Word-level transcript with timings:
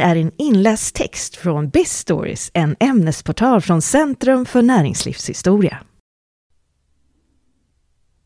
här 0.00 0.16
är 0.16 0.20
en 0.20 0.32
inläst 0.38 0.94
text 0.94 1.36
från 1.36 1.68
Biz 1.68 1.98
Stories, 1.98 2.50
en 2.54 2.76
ämnesportal 2.80 3.60
från 3.60 3.82
Centrum 3.82 4.46
för 4.46 4.62
näringslivshistoria. 4.62 5.78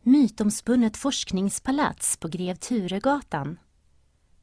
Mytomspunnet 0.03 0.97
forskningspalats 0.97 2.17
på 2.17 2.29
Grev 2.29 2.55
Turegatan. 2.55 3.59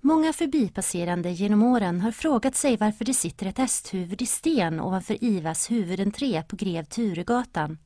Många 0.02 0.34
förbipasserande 0.34 1.32
genom 1.32 1.64
åren 1.64 2.02
har 2.02 2.12
frågat 2.12 2.56
sig 2.56 2.78
varför 2.78 3.06
det 3.06 3.14
sitter 3.14 3.46
ett 3.46 3.58
hästhuvud 3.58 4.22
i 4.22 4.26
sten 4.26 4.80
ovanför 4.80 5.24
IVAs 5.24 5.72
huvudentré 5.72 6.44
på 6.44 6.56
Grev 6.56 6.86
Turegatan. 6.86 7.78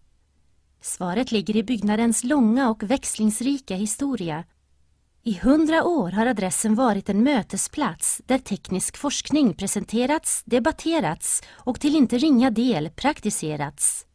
Svaret 0.81 1.31
ligger 1.31 1.55
i 1.55 1.63
byggnadens 1.63 2.23
långa 2.23 2.69
och 2.69 2.83
växlingsrika 2.83 3.75
historia 3.75 4.43
i 5.25 5.39
hundra 5.39 5.83
år 5.83 6.11
har 6.11 6.25
adressen 6.25 6.75
varit 6.75 7.09
en 7.09 7.23
mötesplats 7.23 8.21
där 8.25 8.37
teknisk 8.37 8.97
forskning 8.97 9.53
presenterats, 9.53 10.43
debatterats 10.45 11.41
och 11.51 11.79
till 11.79 11.95
inte 11.95 12.17
ringa 12.17 12.51
del 12.51 12.89
praktiserats. 12.89 14.05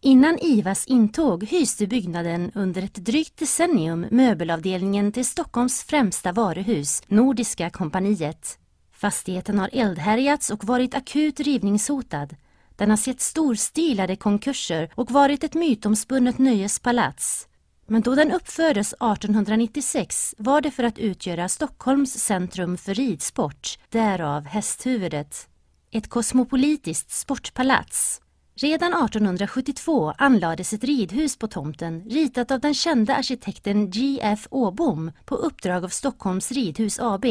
Innan 0.00 0.38
IVAs 0.38 0.86
intåg 0.86 1.44
hyste 1.44 1.86
byggnaden 1.86 2.52
under 2.54 2.82
ett 2.82 2.94
drygt 2.94 3.38
decennium 3.38 4.06
möbelavdelningen 4.10 5.12
till 5.12 5.24
Stockholms 5.24 5.82
främsta 5.82 6.32
varuhus, 6.32 7.02
Nordiska 7.06 7.70
kompaniet. 7.70 8.58
Fastigheten 8.92 9.58
har 9.58 9.70
eldhärjats 9.72 10.50
och 10.50 10.64
varit 10.64 10.94
akut 10.94 11.40
rivningshotad. 11.40 12.36
Den 12.76 12.90
har 12.90 12.96
sett 12.96 13.20
storstilade 13.20 14.16
konkurser 14.16 14.90
och 14.94 15.10
varit 15.10 15.44
ett 15.44 15.54
mytomspunnet 15.54 16.38
nöjespalats. 16.38 17.46
Men 17.92 18.02
då 18.02 18.14
den 18.14 18.32
uppfördes 18.32 18.92
1896 18.92 20.34
var 20.38 20.60
det 20.60 20.70
för 20.70 20.84
att 20.84 20.98
utgöra 20.98 21.48
Stockholms 21.48 22.12
centrum 22.12 22.76
för 22.76 22.94
ridsport, 22.94 23.78
därav 23.88 24.44
hästhuvudet. 24.44 25.48
Ett 25.90 26.08
kosmopolitiskt 26.08 27.10
sportpalats. 27.10 28.20
Redan 28.54 29.04
1872 29.04 30.14
anlades 30.18 30.72
ett 30.72 30.84
ridhus 30.84 31.38
på 31.38 31.48
tomten 31.48 32.04
ritat 32.04 32.50
av 32.50 32.60
den 32.60 32.74
kända 32.74 33.14
arkitekten 33.14 33.90
G.F. 33.90 34.46
Åbom 34.50 35.12
på 35.24 35.34
uppdrag 35.34 35.84
av 35.84 35.88
Stockholms 35.88 36.52
ridhus 36.52 37.00
AB. 37.00 37.24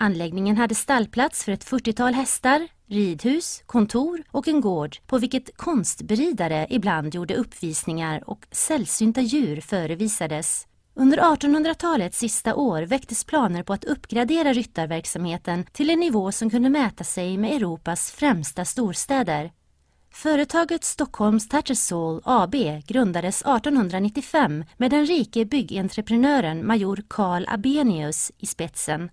Anläggningen 0.00 0.56
hade 0.56 0.74
stallplats 0.74 1.44
för 1.44 1.52
ett 1.52 1.64
40-tal 1.64 2.14
hästar, 2.14 2.68
ridhus, 2.86 3.62
kontor 3.66 4.22
och 4.30 4.48
en 4.48 4.60
gård 4.60 4.96
på 5.06 5.18
vilket 5.18 5.56
konstberidare 5.56 6.66
ibland 6.70 7.14
gjorde 7.14 7.34
uppvisningar 7.34 8.30
och 8.30 8.46
sällsynta 8.50 9.20
djur 9.20 9.60
förevisades. 9.60 10.66
Under 10.94 11.18
1800-talets 11.18 12.18
sista 12.18 12.54
år 12.54 12.82
väcktes 12.82 13.24
planer 13.24 13.62
på 13.62 13.72
att 13.72 13.84
uppgradera 13.84 14.52
ryttarverksamheten 14.52 15.64
till 15.72 15.90
en 15.90 16.00
nivå 16.00 16.32
som 16.32 16.50
kunde 16.50 16.70
mäta 16.70 17.04
sig 17.04 17.36
med 17.36 17.52
Europas 17.52 18.10
främsta 18.10 18.64
storstäder. 18.64 19.52
Företaget 20.10 20.84
Stockholms 20.84 21.48
Tattersall 21.48 22.20
AB 22.24 22.54
grundades 22.86 23.42
1895 23.42 24.64
med 24.76 24.90
den 24.90 25.06
rike 25.06 25.44
byggentreprenören 25.44 26.66
major 26.66 27.02
Carl 27.08 27.44
Abenius 27.48 28.32
i 28.38 28.46
spetsen. 28.46 29.10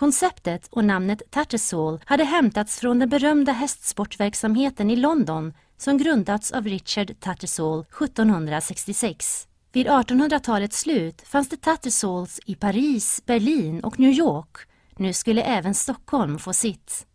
Konceptet 0.00 0.68
och 0.70 0.84
namnet 0.84 1.22
Tattersall 1.30 2.00
hade 2.04 2.24
hämtats 2.24 2.80
från 2.80 2.98
den 2.98 3.08
berömda 3.08 3.52
hästsportverksamheten 3.52 4.90
i 4.90 4.96
London 4.96 5.52
som 5.76 5.98
grundats 5.98 6.52
av 6.52 6.64
Richard 6.64 7.20
Tattersall 7.20 7.80
1766. 7.80 9.48
Vid 9.72 9.86
1800-talets 9.86 10.80
slut 10.80 11.22
fanns 11.22 11.48
det 11.48 11.56
Tattersalls 11.56 12.40
i 12.46 12.54
Paris, 12.54 13.22
Berlin 13.26 13.80
och 13.80 13.98
New 13.98 14.10
York. 14.10 14.56
Nu 14.96 15.12
skulle 15.12 15.42
även 15.42 15.74
Stockholm 15.74 16.38
få 16.38 16.52
sitt. 16.52 17.06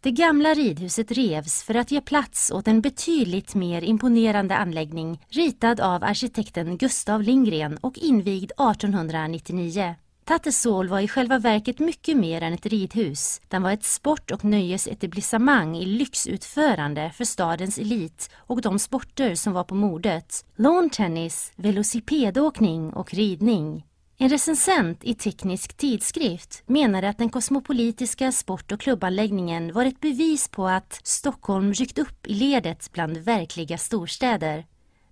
Det 0.00 0.10
gamla 0.10 0.54
ridhuset 0.54 1.12
revs 1.12 1.62
för 1.62 1.74
att 1.74 1.90
ge 1.90 2.00
plats 2.00 2.50
åt 2.50 2.68
en 2.68 2.80
betydligt 2.80 3.54
mer 3.54 3.82
imponerande 3.82 4.56
anläggning 4.56 5.24
ritad 5.28 5.80
av 5.80 6.04
arkitekten 6.04 6.76
Gustav 6.78 7.22
Lindgren 7.22 7.78
och 7.80 7.98
invigd 7.98 8.52
1899. 8.52 9.94
Tattersall 10.24 10.88
var 10.88 11.00
i 11.00 11.08
själva 11.08 11.38
verket 11.38 11.78
mycket 11.78 12.16
mer 12.16 12.42
än 12.42 12.52
ett 12.52 12.66
ridhus. 12.66 13.40
Den 13.48 13.62
var 13.62 13.72
ett 13.72 13.84
sport 13.84 14.30
och 14.30 14.44
nöjesetablissemang 14.44 15.76
i 15.76 15.86
lyxutförande 15.86 17.12
för 17.14 17.24
stadens 17.24 17.78
elit 17.78 18.30
och 18.36 18.60
de 18.60 18.78
sporter 18.78 19.34
som 19.34 19.52
var 19.52 19.64
på 19.64 19.74
modet. 19.74 20.44
Lawn 20.56 20.90
tennis, 20.90 21.52
velocipedåkning 21.56 22.92
och 22.92 23.14
ridning. 23.14 23.86
En 24.18 24.28
recensent 24.28 25.04
i 25.04 25.14
Teknisk 25.14 25.76
tidskrift 25.76 26.62
menade 26.66 27.08
att 27.08 27.18
den 27.18 27.30
kosmopolitiska 27.30 28.32
sport 28.32 28.72
och 28.72 28.80
klubbanläggningen 28.80 29.72
var 29.72 29.84
ett 29.84 30.00
bevis 30.00 30.48
på 30.48 30.68
att 30.68 31.00
Stockholm 31.04 31.72
ryckt 31.72 31.98
upp 31.98 32.26
i 32.26 32.34
ledet 32.34 32.90
bland 32.92 33.16
verkliga 33.16 33.78
storstäder. 33.78 34.66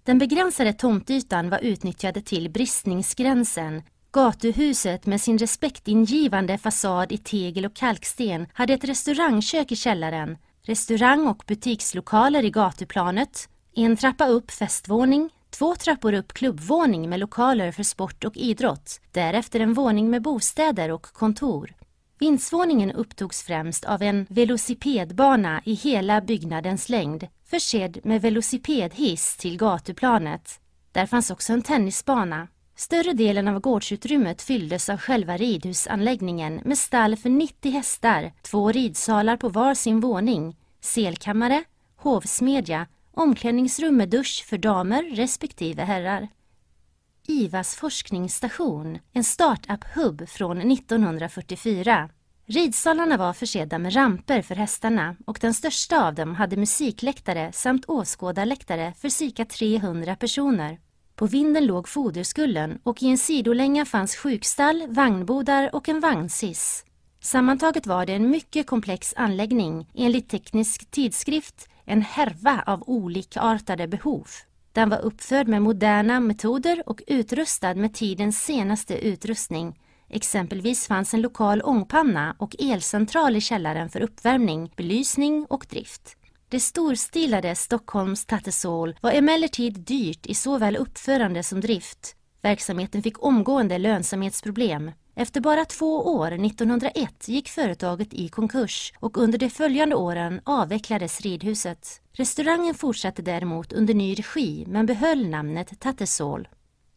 Den 0.05 0.19
begränsade 0.19 0.73
tomtytan 0.73 1.51
var 1.51 1.59
utnyttjad 1.59 2.25
till 2.25 2.51
bristningsgränsen 2.51 3.83
Gatuhuset 4.13 5.07
med 5.07 5.21
sin 5.21 5.39
respektingivande 5.39 6.59
fasad 6.59 7.13
i 7.13 7.19
tegel 7.19 7.67
och 7.67 7.75
kalksten 7.75 8.47
hade 8.53 8.75
ett 8.75 8.85
restaurangkök 8.85 9.73
i 9.73 9.77
källaren, 9.77 10.39
restaurang 10.63 11.27
och 11.27 11.45
butikslokaler 11.47 12.45
i 12.45 12.51
gatuplanet, 12.51 13.49
en 13.75 13.97
trappa 13.97 14.27
upp 14.27 14.51
festvåning, 14.51 15.31
två 15.51 15.75
trappor 15.75 16.13
upp 16.13 16.33
klubbvåning 16.33 17.09
med 17.09 17.21
lokaler 17.21 17.73
för 17.73 17.83
sport 17.83 18.25
och 18.25 18.37
idrott, 18.37 19.01
därefter 19.13 19.61
en 19.61 19.75
våning 19.75 20.11
med 20.11 20.23
bostäder 20.23 20.91
och 20.91 21.03
kontor. 21.03 21.75
Vindsvåningen 22.19 22.93
upptogs 22.93 23.43
främst 23.43 23.85
av 23.85 24.03
en 24.03 24.27
velocipedbana 24.29 25.63
i 25.65 25.75
hela 25.75 26.21
byggnadens 26.21 26.89
längd, 26.89 27.27
försedd 27.51 27.99
med 28.05 28.23
velocipedhiss 28.23 29.37
till 29.37 29.57
gatuplanet. 29.57 30.61
Där 30.93 31.07
fanns 31.07 31.31
också 31.31 31.53
en 31.53 31.63
tennisbana. 31.63 32.49
Större 32.81 33.13
delen 33.13 33.49
av 33.49 33.61
gårdsutrymmet 33.61 34.43
fylldes 34.43 34.89
av 34.89 34.99
själva 34.99 35.37
ridhusanläggningen 35.37 36.61
med 36.65 36.79
stall 36.79 37.17
för 37.17 37.31
90 37.31 37.73
hästar, 37.73 38.33
två 38.43 38.73
ridsalar 38.73 39.37
på 39.37 39.49
var 39.49 39.75
sin 39.75 40.01
våning, 40.01 40.57
selkammare, 40.81 41.65
hovsmedja, 41.97 42.87
omklädningsrum 43.15 43.97
med 43.97 44.09
dusch 44.09 44.45
för 44.49 44.59
damer 44.59 45.17
respektive 45.17 45.83
herrar. 45.83 46.29
IVAs 47.27 47.77
forskningsstation, 47.77 48.99
en 49.13 49.25
startup-hubb 49.25 50.29
från 50.29 50.73
1944. 50.73 52.11
Ridsalarna 52.47 53.17
var 53.17 53.33
försedda 53.33 53.79
med 53.79 53.97
ramper 53.97 54.43
för 54.43 54.55
hästarna 54.55 55.17
och 55.27 55.39
den 55.41 55.55
största 55.55 56.07
av 56.07 56.15
dem 56.15 56.35
hade 56.35 56.57
musikläktare 56.57 57.53
samt 57.53 57.85
åskådarläktare 57.89 58.93
för 58.99 59.09
cirka 59.09 59.45
300 59.45 60.17
personer. 60.17 60.79
På 61.21 61.27
vinden 61.27 61.67
låg 61.67 61.89
foderskullen 61.89 62.79
och 62.83 63.03
i 63.03 63.07
en 63.07 63.19
sidolänga 63.19 63.85
fanns 63.85 64.17
sjukstall, 64.17 64.87
vagnbodar 64.89 65.75
och 65.75 65.89
en 65.89 66.01
vagnsis. 66.01 66.85
Sammantaget 67.21 67.87
var 67.87 68.07
det 68.07 68.13
en 68.13 68.31
mycket 68.31 68.67
komplex 68.67 69.15
anläggning, 69.17 69.91
enligt 69.95 70.29
Teknisk 70.29 70.91
tidskrift 70.91 71.69
en 71.85 72.03
härva 72.03 72.63
av 72.67 72.83
olikartade 72.87 73.89
behov. 73.89 74.27
Den 74.73 74.89
var 74.89 74.99
uppförd 74.99 75.49
med 75.49 75.63
moderna 75.63 76.21
metoder 76.21 76.83
och 76.87 77.03
utrustad 77.07 77.75
med 77.75 77.95
tidens 77.95 78.45
senaste 78.45 78.99
utrustning. 79.07 79.79
Exempelvis 80.09 80.87
fanns 80.87 81.15
en 81.15 81.21
lokal 81.21 81.63
ångpanna 81.63 82.37
och 82.39 82.57
elcentral 82.59 83.37
i 83.37 83.41
källaren 83.41 83.89
för 83.89 84.01
uppvärmning, 84.01 84.73
belysning 84.77 85.47
och 85.49 85.67
drift. 85.71 86.17
Det 86.51 86.61
storstilade 86.61 87.55
Stockholms 87.55 88.27
Tattersall 88.27 88.97
var 89.01 89.13
emellertid 89.13 89.81
dyrt 89.81 90.27
i 90.27 90.35
såväl 90.35 90.77
uppförande 90.77 91.43
som 91.43 91.61
drift. 91.61 92.17
Verksamheten 92.43 93.03
fick 93.03 93.25
omgående 93.25 93.79
lönsamhetsproblem. 93.79 94.91
Efter 95.15 95.41
bara 95.41 95.65
två 95.65 96.15
år, 96.15 96.33
1901, 96.33 97.29
gick 97.29 97.49
företaget 97.49 98.15
i 98.15 98.29
konkurs 98.29 98.93
och 99.01 99.19
under 99.19 99.39
de 99.39 99.51
följande 99.51 99.95
åren 99.95 100.41
avvecklades 100.45 101.21
ridhuset. 101.21 102.01
Restaurangen 102.13 102.75
fortsatte 102.75 103.23
däremot 103.23 103.73
under 103.73 103.95
ny 103.95 104.15
regi 104.15 104.65
men 104.69 104.87
behöll 104.87 105.29
namnet 105.29 105.81
Tattersall. 105.81 106.49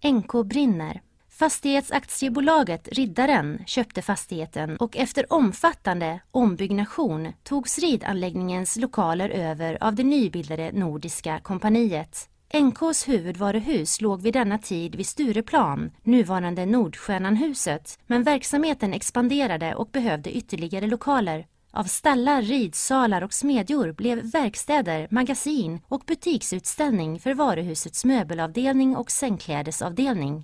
NK 0.04 0.46
brinner. 0.46 1.02
Fastighetsaktiebolaget 1.44 2.88
Riddaren 2.92 3.64
köpte 3.66 4.02
fastigheten 4.02 4.78
och 4.78 4.98
efter 4.98 5.34
omfattande 5.34 6.20
ombyggnation 6.32 7.34
togs 7.44 7.80
ridanläggningens 7.80 8.78
lokaler 8.78 9.30
över 9.30 9.84
av 9.84 9.96
det 9.96 10.04
nybildade 10.04 10.72
Nordiska 10.72 11.40
kompaniet. 11.40 12.30
NKs 12.54 13.08
huvudvaruhus 13.08 14.02
låg 14.02 14.22
vid 14.22 14.34
denna 14.34 14.58
tid 14.58 14.96
vid 14.96 15.08
Stureplan, 15.08 15.92
nuvarande 16.04 16.66
Nordstjärnanhuset, 16.66 18.00
men 18.08 18.24
verksamheten 18.24 18.94
expanderade 18.94 19.76
och 19.76 19.90
behövde 19.92 20.38
ytterligare 20.38 20.88
lokaler. 20.88 21.48
Av 21.72 21.84
stallar, 21.84 22.42
ridsalar 22.42 23.22
och 23.22 23.34
smedjor 23.34 23.92
blev 23.92 24.32
verkstäder, 24.32 25.08
magasin 25.12 25.82
och 25.88 26.04
butiksutställning 26.08 27.20
för 27.20 27.34
varuhusets 27.34 28.06
möbelavdelning 28.06 28.96
och 28.96 29.12
sängklädesavdelning. 29.12 30.44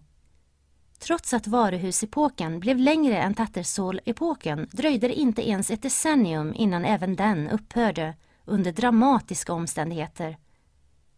Trots 0.99 1.33
att 1.33 1.47
varuhusepoken 1.47 2.59
blev 2.59 2.77
längre 2.77 3.17
än 3.17 3.33
Tattersall-epoken 3.33 4.67
dröjde 4.71 5.07
det 5.07 5.13
inte 5.13 5.49
ens 5.49 5.71
ett 5.71 5.81
decennium 5.81 6.53
innan 6.55 6.85
även 6.85 7.15
den 7.15 7.49
upphörde, 7.49 8.13
under 8.45 8.71
dramatiska 8.71 9.53
omständigheter. 9.53 10.37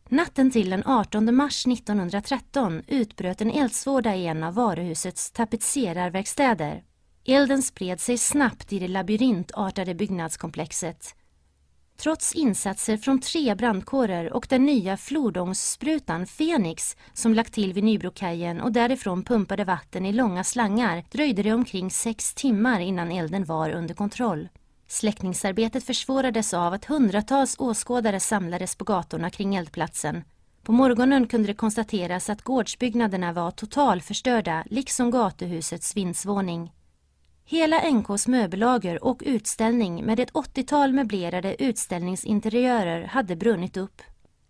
Natten 0.10 0.52
till 0.52 0.70
den 0.70 0.84
18 0.86 1.36
mars 1.36 1.68
1913 1.68 2.82
utbröt 2.88 3.42
en 3.42 3.52
eldsvåda 3.52 4.16
i 4.16 4.28
en 4.28 4.44
av 4.44 4.54
varuhusets 4.54 5.32
tapetserarverkstäder. 5.32 6.84
Elden 7.26 7.62
spred 7.62 8.00
sig 8.00 8.18
snabbt 8.18 8.74
i 8.74 8.80
det 8.80 8.88
labyrintartade 8.88 9.96
byggnadskomplexet. 9.96 11.16
Trots 12.02 12.34
insatser 12.34 12.98
från 12.98 13.20
tre 13.20 13.56
brandkårer 13.56 14.34
och 14.34 14.46
den 14.50 14.66
nya 14.66 14.98
flodångssprutan 14.98 16.28
Fenix 16.28 16.96
som 17.14 17.34
lagt 17.34 17.54
till 17.54 17.74
vid 17.74 17.84
Nybrokajen 17.84 18.62
och 18.62 18.72
därifrån 18.72 19.24
pumpade 19.24 19.64
vatten 19.64 20.06
i 20.06 20.14
långa 20.14 20.44
slangar 20.44 21.04
dröjde 21.12 21.44
det 21.44 21.54
omkring 21.54 21.92
sex 21.92 22.34
timmar 22.34 22.80
innan 22.80 23.12
elden 23.12 23.46
var 23.46 23.70
under 23.70 23.94
kontroll. 23.94 24.50
Släckningsarbetet 24.88 25.84
försvårades 25.84 26.54
av 26.54 26.74
att 26.74 26.86
hundratals 26.86 27.56
åskådare 27.60 28.20
samlades 28.20 28.76
på 28.76 28.84
gatorna 28.84 29.30
kring 29.30 29.56
eldplatsen. 29.56 30.24
På 30.64 30.72
morgonen 30.72 31.28
kunde 31.28 31.48
det 31.48 31.54
konstateras 31.54 32.30
att 32.30 32.42
gårdsbyggnaderna 32.42 33.34
var 33.34 33.52
totalförstörda, 33.52 34.64
liksom 34.70 35.12
gatuhusets 35.12 35.98
vindsvåning. 35.98 36.72
Hela 37.46 37.92
NKs 37.92 38.28
möbellager 38.28 39.04
och 39.04 39.22
utställning 39.26 40.06
med 40.06 40.20
ett 40.20 40.32
80-tal 40.32 40.94
möblerade 40.94 41.64
utställningsinteriörer 41.64 43.04
hade 43.04 43.36
brunnit 43.36 43.78
upp. 43.78 44.02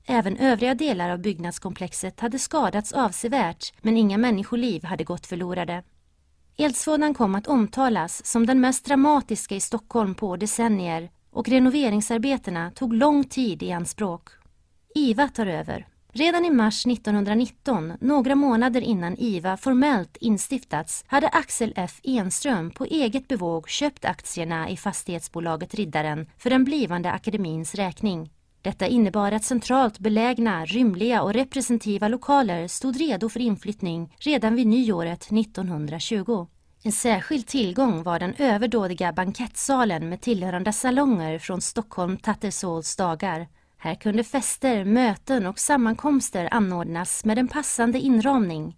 Även 0.06 0.38
övriga 0.38 0.76
delar 0.76 1.10
av 1.10 1.20
byggnadskomplexet 1.20 2.20
hade 2.20 2.40
skadats 2.40 2.94
avsevärt 2.94 3.74
men 3.82 3.98
inga 3.98 4.18
människoliv 4.18 4.84
hade 4.84 5.04
gått 5.04 5.28
förlorade. 5.28 5.84
Eldsvådan 6.58 7.14
kom 7.14 7.36
att 7.36 7.48
omtalas 7.48 8.26
som 8.26 8.46
den 8.46 8.62
mest 8.62 8.86
dramatiska 8.86 9.56
i 9.56 9.60
Stockholm 9.60 10.16
på 10.16 10.36
decennier 10.36 11.12
och 11.32 11.50
renoveringsarbetena 11.50 12.72
tog 12.72 12.94
lång 12.94 13.24
tid 13.24 13.64
i 13.64 13.72
anspråk. 13.72 14.30
IVA 14.96 15.28
tar 15.28 15.46
över. 15.46 15.88
Redan 16.14 16.46
i 16.46 16.50
mars 16.50 16.86
1919, 16.86 17.94
några 18.02 18.36
månader 18.36 18.82
innan 18.82 19.18
IVA 19.18 19.58
formellt 19.58 20.18
instiftats, 20.18 21.04
hade 21.08 21.28
Axel 21.28 21.74
F 21.76 22.00
Enström 22.04 22.72
på 22.72 22.86
eget 22.86 23.28
bevåg 23.28 23.70
köpt 23.70 24.06
aktierna 24.06 24.70
i 24.70 24.78
fastighetsbolaget 24.78 25.74
Riddaren 25.74 26.30
för 26.38 26.50
den 26.50 26.64
blivande 26.64 27.12
akademins 27.12 27.76
räkning. 27.76 28.30
Detta 28.62 28.88
innebar 28.88 29.32
att 29.32 29.44
centralt 29.44 30.00
belägna, 30.00 30.66
rymliga 30.66 31.22
och 31.22 31.34
representativa 31.34 32.08
lokaler 32.08 32.68
stod 32.68 32.98
redo 32.98 33.30
för 33.30 33.40
inflyttning 33.40 34.16
redan 34.20 34.56
vid 34.56 34.68
nyåret 34.68 35.32
1920. 35.32 36.48
En 36.84 36.92
särskild 36.92 37.48
tillgång 37.48 38.04
var 38.04 38.20
den 38.20 38.34
överdådiga 38.38 39.14
bankettsalen 39.14 40.10
med 40.10 40.22
tillhörande 40.22 40.74
salonger 40.74 41.40
från 41.40 41.62
Stockholm 41.62 42.18
Tattersalls 42.18 42.96
dagar. 42.96 43.48
Här 43.84 43.96
kunde 43.96 44.24
fester, 44.24 44.86
möten 44.86 45.46
och 45.46 45.60
sammankomster 45.60 46.48
anordnas 46.52 47.26
med 47.26 47.40
en 47.40 47.48
passande 47.48 48.00
inramning. 48.00 48.78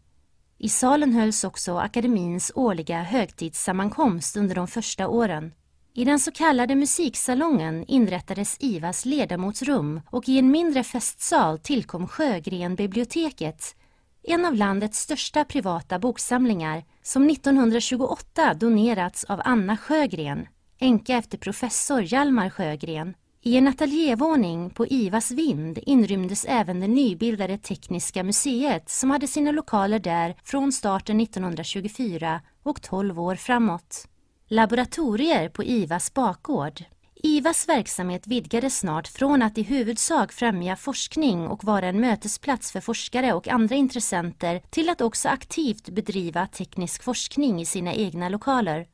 I 0.57 0.69
salen 0.69 1.13
hölls 1.13 1.43
också 1.43 1.77
akademins 1.77 2.51
årliga 2.55 3.03
högtidssammankomst 3.03 4.37
under 4.37 4.55
de 4.55 4.67
första 4.67 5.07
åren. 5.07 5.51
I 5.93 6.05
den 6.05 6.19
så 6.19 6.31
kallade 6.31 6.75
musiksalongen 6.75 7.85
inrättades 7.87 8.57
IVAs 8.59 9.05
ledamotsrum 9.05 10.01
och 10.09 10.29
i 10.29 10.39
en 10.39 10.51
mindre 10.51 10.83
festsal 10.83 11.59
tillkom 11.59 12.07
Sjögrenbiblioteket, 12.07 13.75
en 14.23 14.45
av 14.45 14.55
landets 14.55 14.99
största 14.99 15.45
privata 15.45 15.99
boksamlingar 15.99 16.83
som 17.01 17.29
1928 17.29 18.53
donerats 18.53 19.23
av 19.23 19.41
Anna 19.45 19.77
Sjögren, 19.77 20.47
änka 20.79 21.17
efter 21.17 21.37
professor 21.37 22.01
Hjalmar 22.01 22.49
Sjögren. 22.49 23.13
I 23.45 23.57
en 23.57 23.67
ateljévåning 23.67 24.69
på 24.69 24.87
IVAs 24.87 25.31
vind 25.31 25.79
inrymdes 25.81 26.45
även 26.45 26.79
det 26.79 26.87
nybildade 26.87 27.57
Tekniska 27.57 28.23
museet 28.23 28.89
som 28.89 29.11
hade 29.11 29.27
sina 29.27 29.51
lokaler 29.51 29.99
där 29.99 30.35
från 30.43 30.71
starten 30.71 31.19
1924 31.19 32.41
och 32.63 32.81
12 32.81 33.19
år 33.19 33.35
framåt. 33.35 34.07
Laboratorier 34.47 35.49
på 35.49 35.63
IVAs 35.63 36.13
bakgård. 36.13 36.83
IVAs 37.15 37.69
verksamhet 37.69 38.27
vidgades 38.27 38.79
snart 38.79 39.07
från 39.07 39.41
att 39.41 39.57
i 39.57 39.63
huvudsak 39.63 40.31
främja 40.31 40.75
forskning 40.75 41.47
och 41.47 41.63
vara 41.63 41.87
en 41.87 41.99
mötesplats 41.99 42.71
för 42.71 42.81
forskare 42.81 43.33
och 43.33 43.47
andra 43.47 43.75
intressenter 43.75 44.61
till 44.69 44.89
att 44.89 45.01
också 45.01 45.29
aktivt 45.29 45.89
bedriva 45.89 46.47
teknisk 46.47 47.03
forskning 47.03 47.61
i 47.61 47.65
sina 47.65 47.93
egna 47.93 48.29
lokaler. 48.29 48.87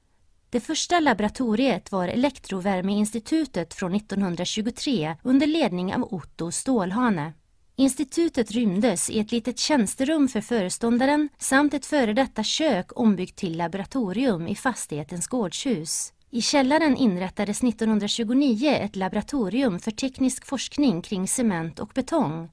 Det 0.52 0.60
första 0.60 1.00
laboratoriet 1.00 1.92
var 1.92 2.08
Elektrovärmeinstitutet 2.08 3.74
från 3.74 3.96
1923 3.96 5.16
under 5.24 5.48
ledning 5.48 5.96
av 5.96 6.14
Otto 6.14 6.52
Stålhane. 6.52 7.34
Institutet 7.76 8.52
rymdes 8.52 9.10
i 9.10 9.20
ett 9.20 9.32
litet 9.32 9.60
tjänsterum 9.60 10.28
för 10.28 10.42
föreståndaren 10.42 11.30
samt 11.38 11.74
ett 11.74 11.86
före 11.86 12.14
detta 12.14 12.44
kök 12.44 13.00
ombyggt 13.00 13.36
till 13.36 13.58
laboratorium 13.58 14.48
i 14.48 14.56
fastighetens 14.56 15.28
gårdshus. 15.28 16.14
I 16.30 16.42
källaren 16.42 16.98
inrättades 16.98 17.64
1929 17.64 18.70
ett 18.70 18.96
laboratorium 18.96 19.80
för 19.80 19.92
teknisk 19.92 20.46
forskning 20.46 21.02
kring 21.02 21.28
cement 21.28 21.80
och 21.80 21.92
betong. 21.96 22.50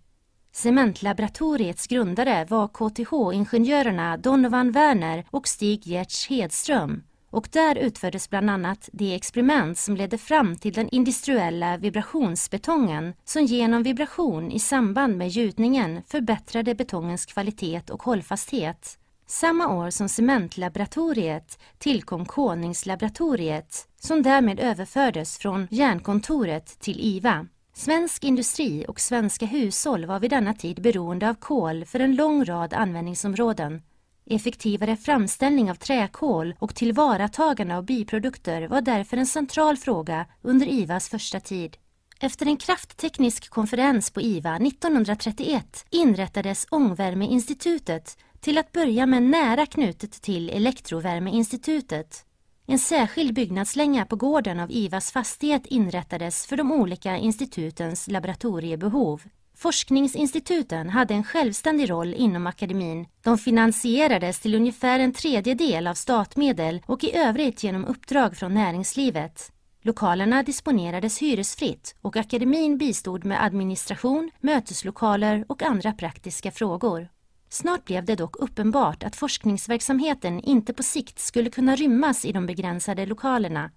Cementlaboratoriets 0.53 1.87
grundare 1.87 2.45
var 2.45 2.69
KTH-ingenjörerna 2.69 4.17
Donovan 4.17 4.73
Werner 4.73 5.25
och 5.31 5.49
Stig 5.49 5.87
Gertz 5.87 6.27
Hedström 6.29 7.03
och 7.31 7.49
där 7.53 7.79
utfördes 7.79 8.31
bland 8.31 8.51
annat 8.51 8.89
det 8.93 9.15
experiment 9.15 9.79
som 9.79 9.97
ledde 9.97 10.19
fram 10.19 10.57
till 10.57 10.73
den 10.73 10.89
industriella 10.89 11.77
vibrationsbetongen 11.77 13.15
som 13.25 13.45
genom 13.45 13.83
vibration 13.83 14.53
i 14.53 14.59
samband 14.59 15.17
med 15.17 15.29
gjutningen 15.29 16.03
förbättrade 16.07 16.75
betongens 16.75 17.27
kvalitet 17.27 17.83
och 17.91 18.03
hållfasthet. 18.03 18.99
Samma 19.27 19.69
år 19.69 19.91
som 19.91 20.09
cementlaboratoriet 20.09 21.59
tillkom 21.79 22.27
Koningslaboratoriet 22.27 23.89
som 24.01 24.23
därmed 24.23 24.61
överfördes 24.61 25.39
från 25.39 25.69
järnkontoret 25.71 26.81
till 26.81 27.01
IVA. 27.01 27.47
Svensk 27.75 28.25
industri 28.25 28.85
och 28.89 29.01
svenska 29.01 29.47
hushåll 29.47 30.07
var 30.07 30.21
vid 30.21 30.31
denna 30.31 30.55
tid 30.55 30.83
beroende 30.83 31.29
av 31.29 31.35
kol 31.35 31.85
för 31.85 32.01
en 32.01 32.17
lång 32.17 32.45
rad 32.45 32.75
användningsområden 32.75 33.83
Effektivare 34.31 34.97
framställning 34.97 35.71
av 35.71 35.75
träkol 35.75 36.55
och 36.59 36.75
tillvaratagande 36.75 37.77
av 37.77 37.85
biprodukter 37.85 38.69
var 38.69 38.81
därför 38.81 39.17
en 39.17 39.27
central 39.27 39.77
fråga 39.77 40.27
under 40.43 40.67
IVAs 40.69 41.09
första 41.09 41.41
tid. 41.41 41.77
Efter 42.21 42.47
en 42.47 42.57
kraftteknisk 42.57 43.51
konferens 43.51 44.11
på 44.11 44.21
IVA 44.21 44.57
1931 44.57 45.87
inrättades 45.91 46.67
Ångvärmeinstitutet 46.71 48.19
till 48.41 48.59
att 48.59 48.73
börja 48.73 49.07
med 49.07 49.23
nära 49.23 49.67
knutet 49.67 50.23
till 50.23 50.51
Elektrovärmeinstitutet. 50.51 52.25
En 52.67 52.79
särskild 52.79 53.35
byggnadslänga 53.35 54.07
på 54.07 54.17
gården 54.17 54.61
av 54.61 54.71
IVAs 54.71 55.13
fastighet 55.13 55.67
inrättades 55.67 56.47
för 56.47 56.57
de 56.57 56.73
olika 56.73 57.17
institutens 57.17 58.09
laboratoriebehov. 58.09 59.23
Forskningsinstituten 59.59 60.91
hade 60.91 61.15
en 61.15 61.25
självständig 61.25 61.91
roll 61.91 62.15
inom 62.15 62.47
akademin. 62.47 63.07
De 63.23 63.39
finansierades 63.39 64.41
till 64.41 64.55
ungefär 64.55 64.99
en 64.99 65.13
tredjedel 65.13 65.87
av 65.87 65.95
statmedel 65.95 66.83
och 66.87 67.05
i 67.05 67.17
övrigt 67.17 67.63
genom 67.63 67.85
uppdrag 67.85 68.37
från 68.37 68.55
näringslivet. 68.55 69.53
Lokalerna 69.83 70.43
disponerades 70.43 71.19
hyresfritt 71.19 71.95
och 72.01 72.17
akademin 72.17 72.79
bistod 72.79 73.25
med 73.25 73.45
administration, 73.45 74.31
möteslokaler 74.41 75.45
och 75.49 75.63
andra 75.63 75.93
praktiska 75.93 76.51
frågor. 76.51 77.09
Snart 77.49 77.85
blev 77.85 78.05
det 78.05 78.15
dock 78.17 78.37
uppenbart 78.37 79.05
att 79.05 79.17
forskningsverksamheten 79.17 80.41
inte 80.41 80.73
på 80.73 80.83
sikt 80.83 81.19
skulle 81.19 81.51
kunna 81.51 81.77
rymmas 81.77 82.25
i 82.25 82.33
de 82.33 82.47
begränsade 82.47 83.07
lokalerna. 83.07 83.71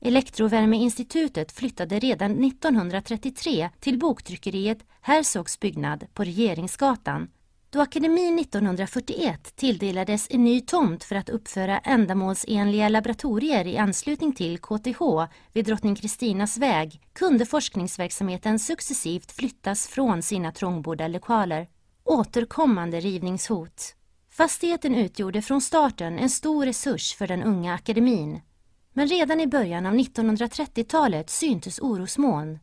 Elektrovärmeinstitutet 0.00 1.52
flyttade 1.52 1.98
redan 1.98 2.44
1933 2.44 3.70
till 3.80 3.98
boktryckeriet 3.98 4.78
Herzogs 5.00 5.60
byggnad 5.60 6.06
på 6.14 6.24
Regeringsgatan. 6.24 7.28
Då 7.70 7.80
akademin 7.80 8.38
1941 8.38 9.56
tilldelades 9.56 10.26
en 10.30 10.44
ny 10.44 10.60
tomt 10.60 11.04
för 11.04 11.16
att 11.16 11.28
uppföra 11.28 11.78
ändamålsenliga 11.78 12.88
laboratorier 12.88 13.66
i 13.66 13.78
anslutning 13.78 14.32
till 14.32 14.58
KTH 14.58 15.00
vid 15.52 15.64
Drottning 15.64 15.94
Kristinas 15.94 16.58
väg 16.58 17.00
kunde 17.12 17.46
forskningsverksamheten 17.46 18.58
successivt 18.58 19.32
flyttas 19.32 19.88
från 19.88 20.22
sina 20.22 20.52
trångbodda 20.52 21.08
lokaler. 21.08 21.68
Återkommande 22.04 23.00
rivningshot. 23.00 23.94
Fastigheten 24.30 24.94
utgjorde 24.94 25.42
från 25.42 25.60
starten 25.60 26.18
en 26.18 26.30
stor 26.30 26.66
resurs 26.66 27.14
för 27.14 27.26
den 27.26 27.42
unga 27.42 27.74
akademin. 27.74 28.40
Men 28.98 29.08
redan 29.08 29.40
i 29.40 29.46
början 29.46 29.86
av 29.86 29.94
1930-talet 29.94 31.30
syntes 31.30 31.78
orosmoln. 31.78 32.58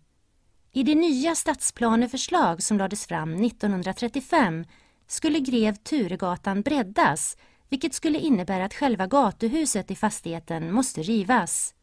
I 0.71 0.83
det 0.83 0.95
nya 0.95 1.35
stadsplaneförslag 1.35 2.63
som 2.63 2.77
lades 2.77 3.07
fram 3.07 3.43
1935 3.43 4.65
skulle 5.07 5.39
Grev 5.39 5.75
Turegatan 5.75 6.61
breddas 6.61 7.37
vilket 7.69 7.93
skulle 7.93 8.19
innebära 8.19 8.65
att 8.65 8.73
själva 8.73 9.07
gatuhuset 9.07 9.91
i 9.91 9.95
fastigheten 9.95 10.73
måste 10.73 11.01
rivas. 11.01 11.73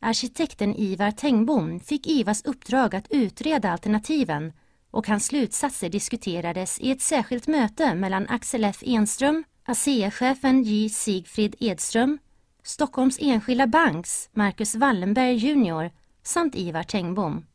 Arkitekten 0.00 0.74
Ivar 0.76 1.10
Tengbom 1.10 1.80
fick 1.80 2.06
Ivas 2.06 2.44
uppdrag 2.44 2.94
att 2.94 3.10
utreda 3.10 3.70
alternativen 3.70 4.52
och 4.90 5.08
hans 5.08 5.26
slutsatser 5.26 5.88
diskuterades 5.88 6.80
i 6.80 6.90
ett 6.90 7.02
särskilt 7.02 7.46
möte 7.46 7.94
mellan 7.94 8.26
Axel 8.28 8.64
F 8.64 8.82
Enström, 8.82 9.44
ASEA-chefen 9.64 10.62
J 10.62 10.88
Sigfrid 10.88 11.54
Edström, 11.60 12.18
Stockholms 12.66 13.18
Enskilda 13.20 13.66
Banks 13.66 14.30
Marcus 14.32 14.74
Wallenberg 14.74 15.36
Jr 15.36 15.90
samt 16.22 16.54
Ivar 16.54 16.82
Tengbom. 16.82 17.46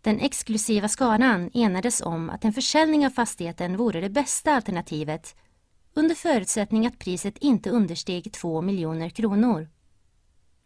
Den 0.00 0.20
exklusiva 0.20 0.88
skaran 0.88 1.50
enades 1.54 2.00
om 2.00 2.30
att 2.30 2.44
en 2.44 2.52
försäljning 2.52 3.06
av 3.06 3.10
fastigheten 3.10 3.76
vore 3.76 4.00
det 4.00 4.08
bästa 4.10 4.52
alternativet 4.52 5.36
under 5.94 6.14
förutsättning 6.14 6.86
att 6.86 6.98
priset 6.98 7.38
inte 7.38 7.70
understeg 7.70 8.32
2 8.32 8.60
miljoner 8.60 9.08
kronor. 9.08 9.68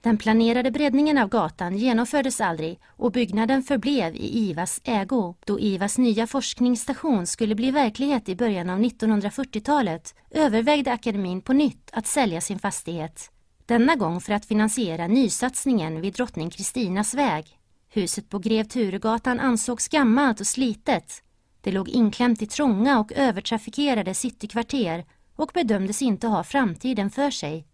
Den 0.00 0.18
planerade 0.18 0.70
breddningen 0.70 1.18
av 1.18 1.28
gatan 1.28 1.76
genomfördes 1.76 2.40
aldrig 2.40 2.80
och 2.86 3.12
byggnaden 3.12 3.62
förblev 3.62 4.16
i 4.16 4.38
IVAs 4.38 4.80
ägo. 4.84 5.34
Då 5.46 5.60
IVAs 5.60 5.98
nya 5.98 6.26
forskningsstation 6.26 7.26
skulle 7.26 7.54
bli 7.54 7.70
verklighet 7.70 8.28
i 8.28 8.36
början 8.36 8.70
av 8.70 8.80
1940-talet 8.80 10.14
övervägde 10.30 10.92
akademin 10.92 11.40
på 11.40 11.52
nytt 11.52 11.90
att 11.92 12.06
sälja 12.06 12.40
sin 12.40 12.58
fastighet. 12.58 13.32
Denna 13.72 13.96
gång 13.96 14.20
för 14.20 14.32
att 14.32 14.44
finansiera 14.44 15.06
nysatsningen 15.06 16.00
vid 16.00 16.14
drottning 16.14 16.50
Kristinas 16.50 17.14
väg. 17.14 17.58
Huset 17.88 18.28
på 18.28 18.38
Grev 18.38 18.64
Turegatan 18.64 19.40
ansågs 19.40 19.88
gammalt 19.88 20.40
och 20.40 20.46
slitet. 20.46 21.22
Det 21.60 21.72
låg 21.72 21.88
inklämt 21.88 22.42
i 22.42 22.46
trånga 22.46 23.00
och 23.00 23.12
övertrafikerade 23.12 24.14
citykvarter 24.14 25.04
och 25.36 25.50
bedömdes 25.54 26.02
inte 26.02 26.26
ha 26.26 26.44
framtiden 26.44 27.10
för 27.10 27.30
sig. 27.30 27.66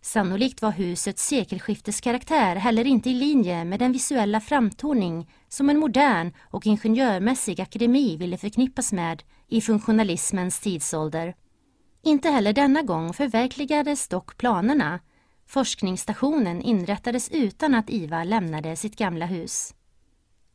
Sannolikt 0.00 0.62
var 0.62 0.70
husets 0.70 1.26
sekelskifteskaraktär 1.26 2.56
heller 2.56 2.86
inte 2.86 3.10
i 3.10 3.14
linje 3.14 3.64
med 3.64 3.78
den 3.78 3.92
visuella 3.92 4.40
framtoning 4.40 5.30
som 5.48 5.70
en 5.70 5.78
modern 5.78 6.32
och 6.40 6.66
ingenjörmässig 6.66 7.60
akademi 7.60 8.16
ville 8.16 8.38
förknippas 8.38 8.92
med 8.92 9.22
i 9.48 9.60
funktionalismens 9.60 10.60
tidsålder. 10.60 11.34
Inte 12.02 12.28
heller 12.28 12.52
denna 12.52 12.82
gång 12.82 13.12
förverkligades 13.12 14.08
dock 14.08 14.36
planerna. 14.36 15.00
Forskningsstationen 15.52 16.62
inrättades 16.62 17.28
utan 17.28 17.74
att 17.74 17.90
IVA 17.90 18.24
lämnade 18.24 18.76
sitt 18.76 18.96
gamla 18.96 19.26
hus. 19.26 19.74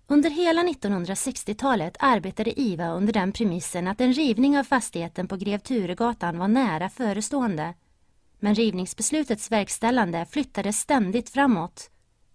Under 0.07 0.29
hela 0.29 0.63
1960-talet 0.63 1.97
arbetade 1.99 2.59
IVA 2.59 2.91
under 2.91 3.13
den 3.13 3.31
premissen 3.31 3.87
att 3.87 4.01
en 4.01 4.13
rivning 4.13 4.57
av 4.57 4.63
fastigheten 4.63 5.27
på 5.27 5.35
Grev 5.35 5.57
Turegatan 5.57 6.37
var 6.37 6.47
nära 6.47 6.89
förestående. 6.89 7.73
Men 8.39 8.55
rivningsbeslutets 8.55 9.51
verkställande 9.51 10.25
flyttades 10.25 10.79
ständigt 10.79 11.29
framåt. 11.29 11.89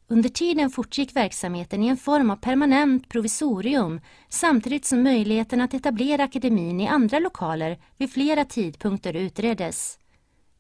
Under 0.09 0.29
tiden 0.29 0.71
fortgick 0.71 1.17
verksamheten 1.17 1.83
i 1.83 1.89
en 1.89 1.97
form 1.97 2.31
av 2.31 2.37
permanent 2.37 3.09
provisorium 3.09 4.01
samtidigt 4.29 4.85
som 4.85 5.03
möjligheten 5.03 5.61
att 5.61 5.75
etablera 5.75 6.25
akademin 6.25 6.81
i 6.81 6.89
andra 6.89 7.19
lokaler 7.19 7.79
vid 7.97 8.13
flera 8.13 8.45
tidpunkter 8.45 9.17
utreddes. 9.17 9.99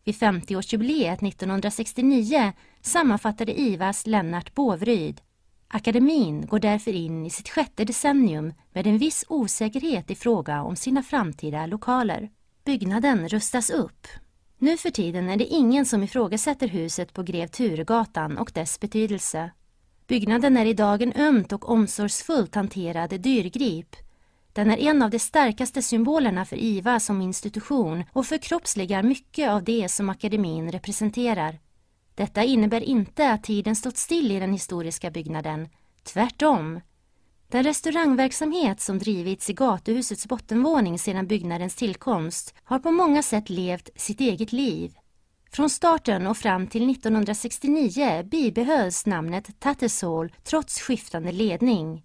Vid 0.04 0.14
50-årsjubileet 0.14 1.22
1969 1.22 2.52
sammanfattade 2.80 3.60
IVAs 3.60 4.06
Lennart 4.06 4.54
Bovryd 4.54 5.20
Akademin 5.74 6.46
går 6.46 6.58
därför 6.58 6.92
in 6.92 7.26
i 7.26 7.30
sitt 7.30 7.48
sjätte 7.48 7.84
decennium 7.84 8.52
med 8.72 8.86
en 8.86 8.98
viss 8.98 9.24
osäkerhet 9.28 10.10
i 10.10 10.14
fråga 10.14 10.62
om 10.62 10.76
sina 10.76 11.02
framtida 11.02 11.66
lokaler. 11.66 12.30
Byggnaden 12.64 13.28
rustas 13.28 13.70
upp. 13.70 14.06
Nu 14.58 14.76
för 14.76 14.90
tiden 14.90 15.28
är 15.28 15.36
det 15.36 15.44
ingen 15.44 15.86
som 15.86 16.02
ifrågasätter 16.02 16.68
huset 16.68 17.12
på 17.12 17.22
Grev 17.22 17.46
Turegatan 17.46 18.38
och 18.38 18.50
dess 18.54 18.80
betydelse. 18.80 19.50
Byggnaden 20.06 20.56
är 20.56 20.66
idag 20.66 21.02
en 21.02 21.12
ömt 21.12 21.52
och 21.52 21.68
omsorgsfullt 21.68 22.54
hanterad 22.54 23.20
dyrgrip. 23.20 23.96
Den 24.52 24.70
är 24.70 24.78
en 24.78 25.02
av 25.02 25.10
de 25.10 25.18
starkaste 25.18 25.82
symbolerna 25.82 26.44
för 26.44 26.56
IVA 26.56 27.00
som 27.00 27.20
institution 27.20 28.04
och 28.12 28.26
förkroppsligar 28.26 29.02
mycket 29.02 29.50
av 29.50 29.64
det 29.64 29.88
som 29.88 30.10
akademin 30.10 30.72
representerar. 30.72 31.58
Detta 32.14 32.44
innebär 32.44 32.80
inte 32.80 33.30
att 33.30 33.44
tiden 33.44 33.76
stått 33.76 33.96
still 33.96 34.32
i 34.32 34.40
den 34.40 34.52
historiska 34.52 35.10
byggnaden. 35.10 35.68
Tvärtom. 36.02 36.80
Den 37.48 37.62
restaurangverksamhet 37.62 38.80
som 38.80 38.98
drivits 38.98 39.50
i 39.50 39.52
gatuhusets 39.52 40.26
bottenvåning 40.26 40.98
sedan 40.98 41.26
byggnadens 41.26 41.74
tillkomst 41.74 42.54
har 42.64 42.78
på 42.78 42.90
många 42.90 43.22
sätt 43.22 43.50
levt 43.50 43.88
sitt 43.96 44.20
eget 44.20 44.52
liv. 44.52 44.94
Från 45.52 45.70
starten 45.70 46.26
och 46.26 46.36
fram 46.36 46.66
till 46.66 46.90
1969 46.90 48.22
bibehölls 48.22 49.06
namnet 49.06 49.60
Tattersall 49.60 50.32
trots 50.44 50.80
skiftande 50.80 51.32
ledning. 51.32 52.02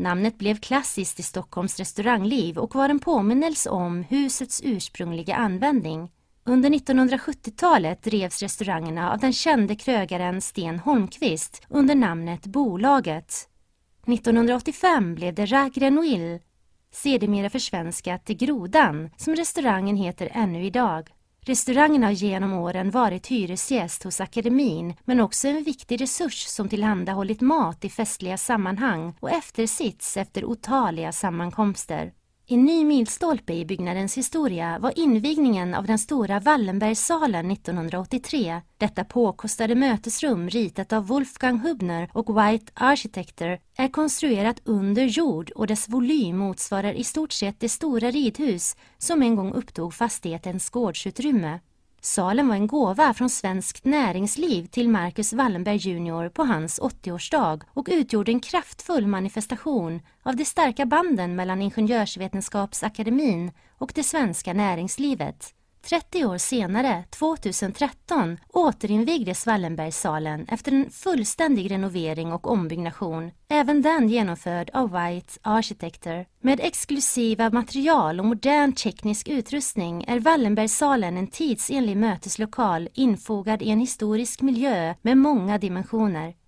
Namnet 0.00 0.38
blev 0.38 0.56
klassiskt 0.56 1.20
i 1.20 1.22
Stockholms 1.22 1.78
restaurangliv 1.78 2.58
och 2.58 2.74
var 2.74 2.88
en 2.88 2.98
påminnelse 2.98 3.70
om 3.70 4.02
husets 4.02 4.60
ursprungliga 4.64 5.36
användning. 5.36 6.10
Under 6.44 6.70
1970-talet 6.70 8.02
drevs 8.02 8.42
restaurangerna 8.42 9.12
av 9.12 9.18
den 9.18 9.32
kände 9.32 9.76
krögaren 9.76 10.40
Sten 10.40 10.78
Holmqvist 10.78 11.66
under 11.68 11.94
namnet 11.94 12.46
Bolaget. 12.46 13.48
1985 14.06 15.14
blev 15.14 15.34
det 15.34 15.46
Ra 15.46 15.68
Grenouille, 15.74 16.40
sedermera 16.92 17.50
försvenskat 17.50 18.24
till 18.24 18.36
Grodan, 18.36 19.10
som 19.16 19.36
restaurangen 19.36 19.96
heter 19.96 20.30
ännu 20.32 20.64
idag. 20.64 21.08
Restaurangen 21.42 22.02
har 22.02 22.10
genom 22.10 22.52
åren 22.52 22.90
varit 22.90 23.26
hyresgäst 23.26 24.02
hos 24.02 24.20
akademin 24.20 24.94
men 25.04 25.20
också 25.20 25.48
en 25.48 25.64
viktig 25.64 26.00
resurs 26.00 26.46
som 26.46 26.68
tillhandahållit 26.68 27.40
mat 27.40 27.84
i 27.84 27.88
festliga 27.88 28.36
sammanhang 28.36 29.14
och 29.20 29.30
eftersits 29.30 30.16
efter 30.16 30.44
otaliga 30.44 31.12
sammankomster. 31.12 32.12
En 32.52 32.64
ny 32.64 32.84
milstolpe 32.84 33.52
i 33.52 33.64
byggnadens 33.64 34.18
historia 34.18 34.78
var 34.78 34.98
invigningen 34.98 35.74
av 35.74 35.86
den 35.86 35.98
stora 35.98 36.40
Wallenbergsalen 36.40 37.50
1983. 37.50 38.60
Detta 38.78 39.04
påkostade 39.04 39.74
mötesrum 39.74 40.48
ritat 40.48 40.92
av 40.92 41.06
Wolfgang 41.06 41.58
Hubner 41.58 42.10
och 42.12 42.42
White 42.42 42.72
Architecture 42.74 43.58
är 43.76 43.88
konstruerat 43.88 44.60
under 44.64 45.04
jord 45.04 45.50
och 45.50 45.66
dess 45.66 45.88
volym 45.88 46.36
motsvarar 46.36 46.92
i 46.92 47.04
stort 47.04 47.32
sett 47.32 47.60
det 47.60 47.68
stora 47.68 48.10
ridhus 48.10 48.76
som 48.98 49.22
en 49.22 49.36
gång 49.36 49.52
upptog 49.52 49.94
fastighetens 49.94 50.70
gårdsutrymme. 50.70 51.60
Salen 52.02 52.48
var 52.48 52.54
en 52.54 52.66
gåva 52.66 53.14
från 53.14 53.30
svenskt 53.30 53.84
näringsliv 53.84 54.66
till 54.66 54.88
Marcus 54.88 55.32
Wallenberg 55.32 55.76
Jr 55.76 56.28
på 56.28 56.42
hans 56.42 56.80
80-årsdag 56.80 57.62
och 57.74 57.88
utgjorde 57.90 58.32
en 58.32 58.40
kraftfull 58.40 59.06
manifestation 59.06 60.00
av 60.22 60.36
de 60.36 60.44
starka 60.44 60.86
banden 60.86 61.36
mellan 61.36 61.62
Ingenjörsvetenskapsakademin 61.62 63.52
och 63.78 63.92
det 63.94 64.02
svenska 64.02 64.52
näringslivet. 64.52 65.54
30 65.82 66.24
år 66.24 66.38
senare, 66.38 67.04
2013, 67.10 68.38
återinvigdes 68.48 69.46
Wallenbergssalen 69.46 70.46
efter 70.48 70.72
en 70.72 70.90
fullständig 70.90 71.70
renovering 71.70 72.32
och 72.32 72.50
ombyggnation, 72.50 73.30
även 73.48 73.82
den 73.82 74.08
genomförd 74.08 74.70
av 74.72 74.92
White 74.92 75.38
Architecture. 75.42 76.26
Med 76.40 76.60
exklusiva 76.60 77.50
material 77.50 78.20
och 78.20 78.26
modern 78.26 78.72
teknisk 78.72 79.28
utrustning 79.28 80.04
är 80.08 80.20
Wallenbergssalen 80.20 81.16
en 81.16 81.26
tidsenlig 81.26 81.96
möteslokal 81.96 82.88
infogad 82.94 83.62
i 83.62 83.70
en 83.70 83.80
historisk 83.80 84.42
miljö 84.42 84.94
med 85.02 85.18
många 85.18 85.58
dimensioner. 85.58 86.39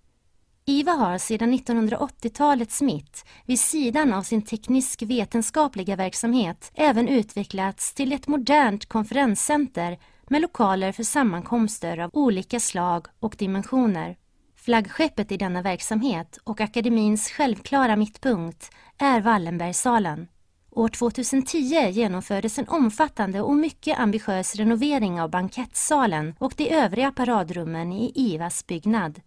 IVA 0.65 0.91
har 0.91 1.17
sedan 1.17 1.53
1980-talets 1.53 2.81
mitt, 2.81 3.25
vid 3.45 3.59
sidan 3.59 4.13
av 4.13 4.23
sin 4.23 4.41
teknisk-vetenskapliga 4.41 5.95
verksamhet, 5.95 6.71
även 6.75 7.07
utvecklats 7.07 7.93
till 7.93 8.13
ett 8.13 8.27
modernt 8.27 8.85
konferenscenter 8.85 9.99
med 10.29 10.41
lokaler 10.41 10.91
för 10.91 11.03
sammankomster 11.03 11.97
av 11.97 12.09
olika 12.13 12.59
slag 12.59 13.07
och 13.19 13.35
dimensioner. 13.37 14.17
Flaggskeppet 14.55 15.31
i 15.31 15.37
denna 15.37 15.61
verksamhet 15.61 16.39
och 16.43 16.61
akademins 16.61 17.29
självklara 17.29 17.95
mittpunkt 17.95 18.71
är 18.97 19.21
Wallenbergsalen. 19.21 20.27
År 20.71 20.89
2010 20.89 21.89
genomfördes 21.89 22.59
en 22.59 22.67
omfattande 22.67 23.41
och 23.41 23.55
mycket 23.55 23.99
ambitiös 23.99 24.55
renovering 24.55 25.21
av 25.21 25.29
bankettsalen 25.29 26.35
och 26.39 26.53
de 26.57 26.69
övriga 26.69 27.11
paradrummen 27.11 27.93
i 27.93 28.11
IVAs 28.15 28.67
byggnad. 28.67 29.21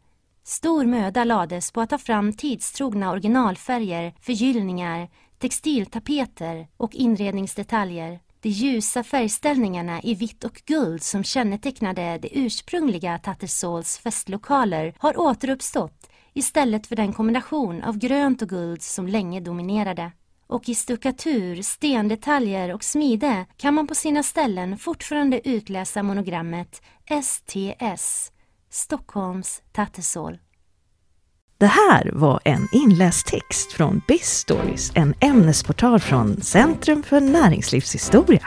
Stor 0.49 0.85
möda 0.85 1.25
lades 1.25 1.73
på 1.73 1.81
att 1.81 1.91
ta 1.91 1.99
fram 1.99 2.33
tidstrogna 2.33 3.11
originalfärger, 3.11 4.15
förgyllningar, 4.21 5.09
textiltapeter 5.38 6.69
och 6.76 6.95
inredningsdetaljer. 6.95 8.21
De 8.41 8.49
ljusa 8.49 9.03
färgställningarna 9.03 10.03
i 10.03 10.15
vitt 10.15 10.45
och 10.45 10.62
guld 10.67 11.03
som 11.03 11.25
kännetecknade 11.25 12.19
de 12.19 12.29
ursprungliga 12.33 13.19
Tattersalls 13.19 13.99
festlokaler 13.99 14.95
har 14.99 15.21
återuppstått 15.21 16.11
istället 16.35 16.87
för 16.87 16.97
den 16.97 17.12
kombination 17.12 17.83
av 17.83 17.99
grönt 17.99 18.43
och 18.43 18.49
guld 18.49 18.83
som 18.83 19.07
länge 19.07 19.41
dominerade. 19.41 20.12
och 20.47 20.69
i 20.69 20.75
stuckatur, 20.75 21.62
stendetaljer 21.62 22.75
och 22.75 22.85
smide 22.85 23.47
kan 23.57 23.75
man 23.75 23.87
på 23.87 23.95
sina 23.95 24.23
ställen 24.23 24.79
fortfarande 24.79 25.49
utläsa 25.49 26.03
monogrammet 26.03 26.83
STS, 27.23 28.33
Stockholms 28.76 29.62
Tattersål. 29.73 30.38
Det 31.59 31.66
här 31.66 32.11
var 32.12 32.40
en 32.45 32.68
inläst 32.73 33.26
text 33.26 33.73
från 33.73 34.02
Biz 34.09 34.38
Stories, 34.38 34.92
en 34.95 35.14
ämnesportal 35.21 36.00
från 36.00 36.40
Centrum 36.40 37.02
för 37.02 37.21
näringslivshistoria. 37.21 38.47